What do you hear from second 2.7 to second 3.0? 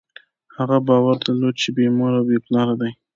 دی.